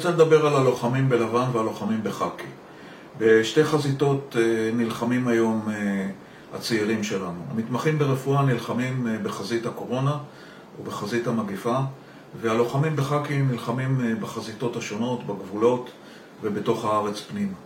רוצה 0.00 0.10
לדבר 0.10 0.46
על 0.46 0.54
הלוחמים 0.54 1.08
בלבן 1.08 1.44
והלוחמים 1.52 2.02
בחאקי. 2.02 2.46
בשתי 3.18 3.64
חזיתות 3.64 4.36
אה, 4.38 4.70
נלחמים 4.74 5.28
היום 5.28 5.68
אה, 5.70 6.06
הצעירים 6.54 7.04
שלנו. 7.04 7.40
המתמחים 7.50 7.98
ברפואה 7.98 8.42
נלחמים 8.42 9.06
אה, 9.06 9.18
בחזית 9.22 9.66
הקורונה 9.66 10.18
ובחזית 10.80 11.26
המגיפה, 11.26 11.78
והלוחמים 12.40 12.96
בחאקי 12.96 13.42
נלחמים 13.42 14.16
בחזיתות 14.20 14.76
השונות, 14.76 15.26
בגבולות 15.26 15.90
ובתוך 16.42 16.84
הארץ 16.84 17.20
פנימה. 17.20 17.56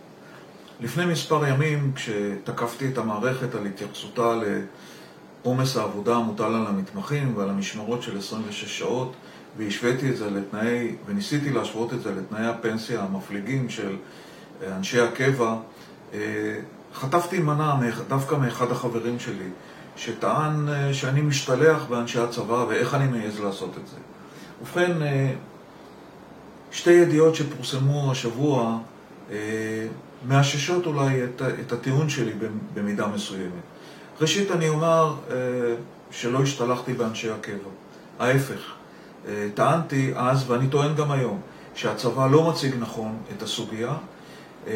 לפני 0.81 1.05
מספר 1.05 1.47
ימים, 1.47 1.91
כשתקפתי 1.95 2.87
את 2.87 2.97
המערכת 2.97 3.55
על 3.55 3.65
התייחסותה 3.65 4.35
לעומס 5.43 5.77
העבודה 5.77 6.15
המוטל 6.15 6.43
על 6.43 6.67
המתמחים 6.67 7.37
ועל 7.37 7.49
המשמרות 7.49 8.01
של 8.01 8.17
26 8.17 8.79
שעות, 8.79 9.13
והשוויתי 9.57 10.09
את 10.09 10.17
זה 10.17 10.29
לתנאי, 10.29 10.95
וניסיתי 11.05 11.49
להשוות 11.49 11.93
את 11.93 12.01
זה 12.01 12.11
לתנאי 12.15 12.45
הפנסיה 12.45 13.01
המפליגים 13.01 13.69
של 13.69 13.95
אנשי 14.67 14.99
הקבע, 14.99 15.55
אה, 16.13 16.19
חטפתי 16.93 17.39
מנה 17.39 17.79
דווקא 18.07 18.35
מאחד 18.35 18.71
החברים 18.71 19.19
שלי, 19.19 19.49
שטען 19.95 20.69
אה, 20.69 20.93
שאני 20.93 21.21
משתלח 21.21 21.83
באנשי 21.89 22.19
הצבא 22.19 22.65
ואיך 22.69 22.93
אני 22.93 23.07
מעז 23.07 23.39
לעשות 23.39 23.69
את 23.83 23.87
זה. 23.87 23.97
ובכן, 24.61 25.01
אה, 25.01 25.33
שתי 26.71 26.91
ידיעות 26.91 27.35
שפורסמו 27.35 28.11
השבוע 28.11 28.77
מאששות 30.27 30.85
אולי 30.85 31.23
את, 31.23 31.41
את 31.61 31.71
הטיעון 31.71 32.09
שלי 32.09 32.31
במידה 32.73 33.07
מסוימת. 33.07 33.51
ראשית, 34.21 34.51
אני 34.51 34.69
אומר 34.69 35.15
שלא 36.11 36.41
השתלחתי 36.41 36.93
באנשי 36.93 37.29
הקבע. 37.29 37.69
ההפך, 38.19 38.73
טענתי 39.53 40.13
אז, 40.15 40.51
ואני 40.51 40.67
טוען 40.67 40.95
גם 40.95 41.11
היום, 41.11 41.41
שהצבא 41.75 42.27
לא 42.27 42.49
מציג 42.49 42.75
נכון 42.79 43.17
את 43.37 43.43
הסוגיה, 43.43 43.93
אה, 44.67 44.73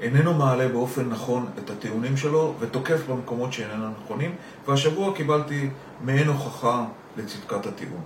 איננו 0.00 0.34
מעלה 0.34 0.68
באופן 0.68 1.08
נכון 1.08 1.46
את 1.58 1.70
הטיעונים 1.70 2.16
שלו 2.16 2.54
ותוקף 2.58 3.00
במקומות 3.08 3.52
שאיננו 3.52 3.90
נכונים, 4.04 4.34
והשבוע 4.68 5.14
קיבלתי 5.14 5.68
מעין 6.00 6.28
הוכחה 6.28 6.84
לצדקת 7.16 7.66
הטיעון. 7.66 8.00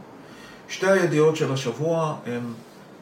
שתי 0.68 0.90
הידיעות 0.90 1.36
של 1.36 1.52
השבוע 1.52 2.16
הן 2.26 2.42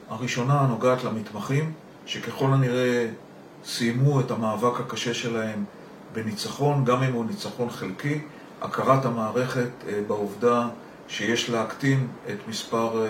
הראשונה 0.08 0.60
הנוגעת 0.60 1.04
למתמחים, 1.04 1.72
שככל 2.06 2.46
הנראה 2.52 3.06
סיימו 3.64 4.20
את 4.20 4.30
המאבק 4.30 4.80
הקשה 4.80 5.14
שלהם 5.14 5.64
בניצחון, 6.12 6.84
גם 6.84 7.02
אם 7.02 7.12
הוא 7.12 7.24
ניצחון 7.24 7.70
חלקי, 7.70 8.20
הכרת 8.62 9.04
המערכת 9.04 9.70
אה, 9.88 10.00
בעובדה 10.06 10.68
שיש 11.08 11.50
להקטין 11.50 12.06
את 12.28 12.48
מספר 12.48 13.06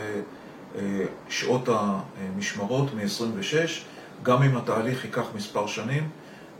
אה, 0.76 0.80
שעות 1.28 1.68
המשמרות 1.68 2.94
מ-26 2.94 3.54
גם 4.22 4.42
אם 4.42 4.56
התהליך 4.56 5.04
ייקח 5.04 5.26
מספר 5.34 5.66
שנים, 5.66 6.08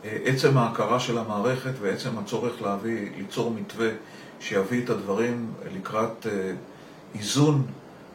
אה, 0.05 0.19
עצם 0.25 0.59
ההכרה 0.59 1.01
של 1.01 1.19
המערכת 1.19 1.73
ועצם 1.81 2.19
הצורך 2.19 2.63
להביא, 2.63 3.11
ליצור 3.17 3.51
מתווה 3.51 3.89
שיביא 4.41 4.85
את 4.85 4.91
הדברים 4.91 5.53
לקראת 5.75 6.27
אה, 6.27 6.53
איזון 7.15 7.67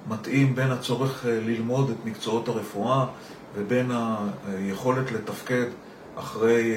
מתאים 0.09 0.55
בין 0.55 0.71
הצורך 0.71 1.25
אה, 1.25 1.39
ללמוד 1.45 1.89
את 1.89 2.05
מקצועות 2.05 2.47
הרפואה 2.47 3.05
ובין 3.55 3.91
היכולת 4.47 5.11
לתפקד 5.11 5.66
אחרי 6.16 6.75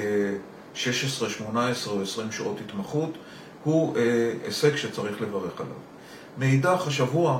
16, 0.73 1.29
18 1.29 1.93
או 1.93 2.01
20 2.01 2.31
שעות 2.31 2.59
התמחות, 2.65 3.17
הוא 3.63 3.97
הישג 4.45 4.75
שצריך 4.75 5.21
לברך 5.21 5.61
עליו. 5.61 5.75
מאידך, 6.37 6.87
השבוע 6.87 7.39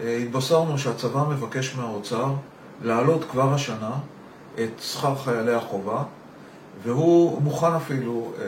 התבשרנו 0.00 0.78
שהצבא 0.78 1.24
מבקש 1.30 1.74
מהאוצר 1.76 2.34
להעלות 2.82 3.24
כבר 3.30 3.54
השנה 3.54 3.92
את 4.54 4.82
שכר 4.82 5.14
חיילי 5.16 5.54
החובה, 5.54 6.02
והוא 6.82 7.42
מוכן 7.42 7.72
אפילו 7.72 8.32
אה, 8.38 8.44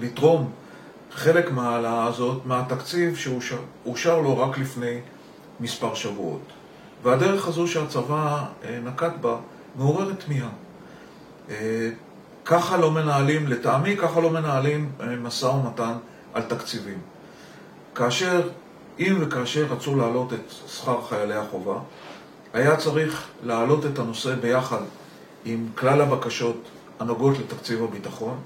לתרום 0.00 0.50
חלק 1.12 1.50
מההעלאה 1.52 2.04
הזאת 2.04 2.46
מהתקציב 2.46 3.16
שאושר 3.16 4.20
לו 4.20 4.38
רק 4.38 4.58
לפני 4.58 5.00
מספר 5.60 5.94
שבועות. 5.94 6.42
והדרך 7.02 7.48
הזו 7.48 7.68
שהצבא 7.68 8.44
אה, 8.64 8.78
נקט 8.84 9.12
בה 9.20 9.36
מעוררת 9.76 10.20
תמיהה. 10.20 10.48
אה, 11.50 11.90
ככה 12.44 12.76
לא 12.76 12.90
מנהלים, 12.90 13.46
לטעמי 13.46 13.96
ככה 13.96 14.20
לא 14.20 14.30
מנהלים 14.30 14.92
אה, 15.00 15.16
משא 15.16 15.46
ומתן 15.46 15.92
על 16.34 16.42
תקציבים. 16.42 16.98
כאשר, 17.94 18.48
אם 18.98 19.16
וכאשר 19.20 19.66
רצו 19.70 19.96
להעלות 19.96 20.32
את 20.32 20.50
שכר 20.68 21.00
חיילי 21.08 21.34
החובה, 21.34 21.78
היה 22.52 22.76
צריך 22.76 23.26
להעלות 23.44 23.86
את 23.86 23.98
הנושא 23.98 24.34
ביחד 24.34 24.82
עם 25.44 25.66
כלל 25.74 26.00
הבקשות 26.00 26.56
הנוגעות 27.00 27.38
לתקציב 27.38 27.84
הביטחון, 27.84 28.38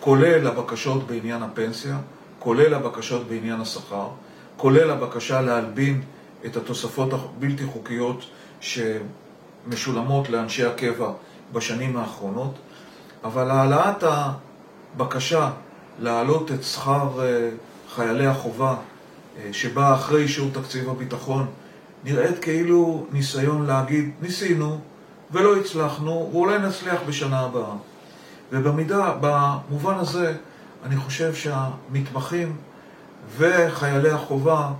כולל 0.00 0.46
הבקשות 0.46 1.06
בעניין 1.06 1.42
הפנסיה, 1.42 1.98
כולל 2.38 2.74
הבקשות 2.74 3.28
בעניין 3.28 3.60
השכר, 3.60 4.08
כולל 4.56 4.90
הבקשה 4.90 5.40
להלבין 5.40 6.02
את 6.46 6.56
התוספות 6.56 7.12
הבלתי 7.12 7.66
חוקיות 7.66 8.24
שמשולמות 8.60 10.28
לאנשי 10.28 10.64
הקבע 10.64 11.12
בשנים 11.52 11.96
האחרונות, 11.96 12.54
אבל 13.24 13.50
העלאת 13.50 14.04
הבקשה 14.06 15.50
להעלות 16.00 16.52
את 16.52 16.64
שכר 16.64 17.08
אה, 17.22 17.50
חיילי 17.94 18.26
החובה 18.26 18.76
שבאה 19.52 19.94
אחרי 19.94 20.22
אישור 20.22 20.50
תקציב 20.52 20.88
הביטחון 20.88 21.46
נראית 22.04 22.38
כאילו 22.38 23.06
ניסיון 23.12 23.66
להגיד, 23.66 24.10
ניסינו, 24.22 24.80
ולא 25.32 25.56
הצלחנו, 25.56 26.30
ואולי 26.32 26.58
נצליח 26.58 27.00
בשנה 27.08 27.40
הבאה. 27.40 27.74
ובמידה, 28.52 29.14
במובן 29.20 29.94
הזה, 29.94 30.34
אני 30.84 30.96
חושב 30.96 31.34
שהמתמחים 31.34 32.56
וחיילי 33.36 34.10
החובה 34.10 34.72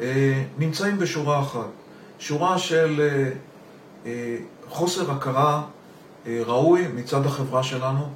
אה, 0.00 0.42
נמצאים 0.58 0.98
בשורה 0.98 1.40
אחת. 1.40 1.66
שורה 2.18 2.58
של 2.58 3.00
אה, 3.00 3.30
אה, 4.06 4.36
חוסר 4.68 5.10
הכרה 5.10 5.62
ראוי 6.26 6.88
מצד 6.94 7.26
החברה 7.26 7.62
שלנו 7.62 8.08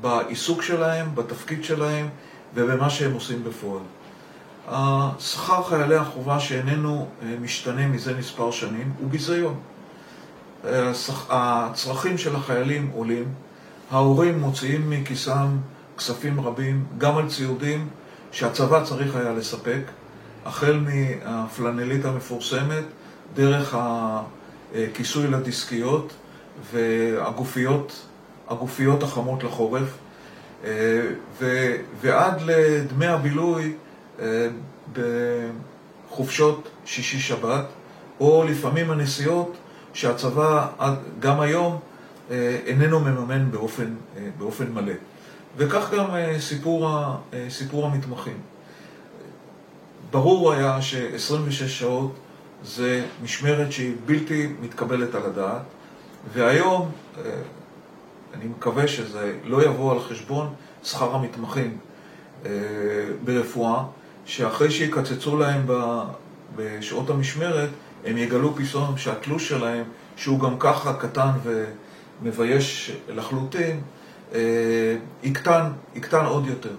בעיסוק 0.00 0.62
שלהם, 0.62 1.14
בתפקיד 1.14 1.64
שלהם 1.64 2.08
ובמה 2.54 2.90
שהם 2.90 3.12
עושים 3.12 3.44
בפועל. 3.44 3.82
השכר 4.68 5.62
חיילי 5.62 5.96
החובה 5.96 6.40
שאיננו 6.40 7.06
אה, 7.22 7.34
משתנה 7.40 7.88
מזה 7.88 8.14
מספר 8.18 8.50
שנים 8.50 8.92
הוא 8.98 9.10
ביזיון. 9.10 9.60
הצרכים 11.30 12.18
של 12.18 12.36
החיילים 12.36 12.90
עולים, 12.94 13.24
ההורים 13.90 14.40
מוציאים 14.40 14.90
מכיסם 14.90 15.48
כספים 15.98 16.40
רבים, 16.40 16.84
גם 16.98 17.16
על 17.16 17.28
ציודים 17.28 17.88
שהצבא 18.32 18.84
צריך 18.84 19.16
היה 19.16 19.32
לספק, 19.32 19.80
החל 20.44 20.80
מהפלנלית 20.80 22.04
המפורסמת, 22.04 22.84
דרך 23.34 23.76
הכיסוי 23.78 25.26
לדיסקיות 25.26 26.12
והגופיות 26.72 28.06
הגופיות 28.48 29.02
החמות 29.02 29.44
לחורף, 29.44 29.98
ועד 32.00 32.42
לדמי 32.44 33.06
הבילוי 33.06 33.64
אה, 33.64 33.83
בחופשות 34.92 36.68
שישי-שבת, 36.84 37.64
או 38.20 38.44
לפעמים 38.48 38.90
הנסיעות 38.90 39.56
שהצבא 39.92 40.68
גם 41.20 41.40
היום 41.40 41.80
אה, 42.30 42.58
איננו 42.66 43.00
מממן 43.00 43.50
באופן, 43.50 43.94
אה, 44.16 44.28
באופן 44.38 44.72
מלא. 44.72 44.92
וכך 45.56 45.94
גם 45.94 46.14
אה, 46.14 46.40
סיפור, 46.40 46.90
סיפור 47.48 47.86
המתמחים. 47.86 48.38
ברור 50.10 50.52
היה 50.52 50.82
ש-26 50.82 51.68
שעות 51.68 52.14
זה 52.64 53.04
משמרת 53.22 53.72
שהיא 53.72 53.94
בלתי 54.06 54.52
מתקבלת 54.60 55.14
על 55.14 55.22
הדעת, 55.22 55.62
והיום, 56.32 56.90
אני 58.34 58.44
מקווה 58.44 58.88
שזה 58.88 59.36
לא 59.44 59.64
יבוא 59.64 59.92
על 59.92 60.00
חשבון 60.00 60.54
שכר 60.84 61.14
המתמחים 61.14 61.78
ברפואה, 63.24 63.84
שאחרי 64.24 64.70
שיקצצו 64.70 65.36
להם 65.36 65.66
בשעות 66.56 67.10
המשמרת, 67.10 67.68
הם 68.04 68.16
יגלו 68.16 68.54
פתאום 68.54 68.96
שהתלוש 68.96 69.48
שלהם, 69.48 69.84
שהוא 70.16 70.40
גם 70.40 70.58
ככה 70.58 70.94
קטן 70.94 71.30
ומבייש 72.22 72.92
לחלוטין, 73.08 73.80
אה, 74.34 74.96
יקטן, 75.22 75.70
יקטן 75.94 76.24
עוד 76.24 76.46
יותר. 76.46 76.74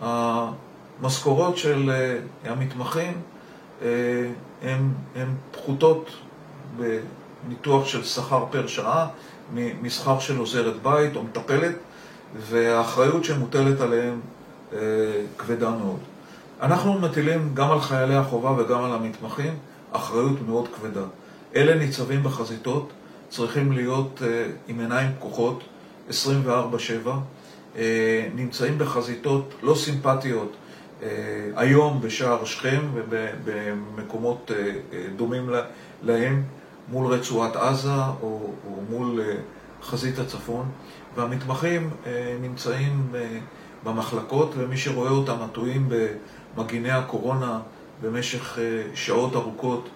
המשכורות 0.00 1.56
של 1.56 1.90
אה, 1.90 2.18
המתמחים 2.52 3.12
הן 4.62 4.90
אה, 5.16 5.24
פחותות 5.52 6.10
בניתוח 6.76 7.86
של 7.86 8.04
שכר 8.04 8.44
פר 8.50 8.66
שעה 8.66 9.08
משכר 9.82 10.18
של 10.18 10.38
עוזרת 10.38 10.82
בית 10.82 11.16
או 11.16 11.22
מטפלת, 11.22 11.74
והאחריות 12.36 13.24
שמוטלת 13.24 13.80
עליהם 13.80 14.20
כבדה 15.38 15.70
מאוד. 15.70 15.98
אנחנו 16.62 16.98
מטילים 16.98 17.50
גם 17.54 17.70
על 17.70 17.80
חיילי 17.80 18.14
החובה 18.14 18.50
וגם 18.58 18.84
על 18.84 18.92
המתמחים 18.92 19.54
אחריות 19.92 20.42
מאוד 20.46 20.68
כבדה. 20.68 21.04
אלה 21.56 21.74
ניצבים 21.74 22.22
בחזיתות 22.22 22.92
צריכים 23.28 23.72
להיות 23.72 24.22
עם 24.68 24.80
עיניים 24.80 25.10
פקוחות 25.18 25.64
24-7, 26.10 26.12
נמצאים 28.34 28.78
בחזיתות 28.78 29.54
לא 29.62 29.74
סימפטיות 29.74 30.56
היום 31.56 32.00
בשער 32.00 32.44
שכם 32.44 32.80
ובמקומות 32.94 34.50
דומים 35.16 35.50
להם 36.02 36.42
מול 36.88 37.12
רצועת 37.12 37.56
עזה 37.56 37.88
או, 38.22 38.50
או 38.66 38.82
מול 38.90 39.20
חזית 39.82 40.18
הצפון 40.18 40.68
והמתמחים 41.16 41.90
נמצאים 42.40 43.12
במחלקות 43.84 44.54
ומי 44.56 44.76
שרואה 44.76 45.10
אותם 45.10 45.36
נטועים 45.44 45.88
במגיני 46.56 46.90
הקורונה 46.90 47.60
במשך 48.02 48.58
שעות 48.94 49.36
ארוכות 49.36 49.88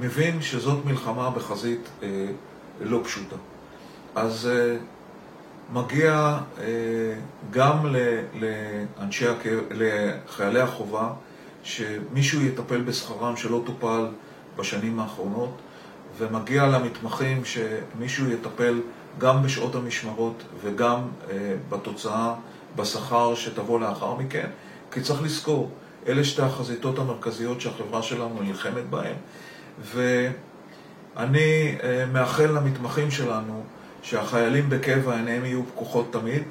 מבין 0.00 0.42
שזאת 0.42 0.84
מלחמה 0.84 1.30
בחזית 1.30 1.88
לא 2.80 3.00
פשוטה. 3.04 3.36
אז 4.14 4.50
מגיע 5.72 6.38
גם 7.50 7.86
לאנשי, 8.34 9.26
לחיילי 9.70 10.60
החובה 10.60 11.12
שמישהו 11.62 12.42
יטפל 12.42 12.80
בשכרם 12.80 13.36
שלא 13.36 13.62
טופל 13.66 14.06
בשנים 14.56 15.00
האחרונות 15.00 15.50
ומגיע 16.18 16.66
למתמחים 16.66 17.42
שמישהו 17.44 18.30
יטפל 18.30 18.80
גם 19.18 19.42
בשעות 19.42 19.74
המשמרות 19.74 20.42
וגם 20.62 21.00
בתוצאה, 21.68 22.34
בשכר 22.76 23.34
שתבוא 23.34 23.80
לאחר 23.80 24.14
מכן 24.14 24.48
כי 24.94 25.00
צריך 25.00 25.22
לזכור, 25.22 25.70
אלה 26.06 26.24
שתי 26.24 26.42
החזיתות 26.42 26.98
המרכזיות 26.98 27.60
שהחברה 27.60 28.02
שלנו 28.02 28.42
נלחמת 28.42 28.84
בהן 28.90 29.16
ואני 31.16 31.76
מאחל 32.12 32.46
למתמחים 32.46 33.10
שלנו 33.10 33.64
שהחיילים 34.02 34.70
בקבע 34.70 35.16
עיניהם 35.16 35.44
יהיו 35.44 35.62
פקוחות 35.66 36.12
תמיד 36.12 36.42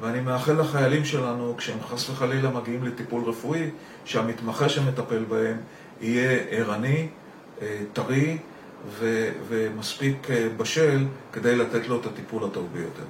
ואני 0.00 0.20
מאחל 0.20 0.60
לחיילים 0.60 1.04
שלנו, 1.04 1.54
כשהם 1.58 1.78
חס 1.80 2.10
וחלילה 2.10 2.50
מגיעים 2.50 2.84
לטיפול 2.84 3.24
רפואי, 3.24 3.70
שהמתמחה 4.04 4.68
שמטפל 4.68 5.24
בהם 5.24 5.56
יהיה 6.00 6.40
ערני, 6.50 7.08
טרי 7.92 8.38
ומספיק 9.48 10.28
בשל 10.56 11.04
כדי 11.32 11.56
לתת 11.56 11.88
לו 11.88 12.00
את 12.00 12.06
הטיפול 12.06 12.44
הטוב 12.44 12.68
ביותר. 12.72 13.04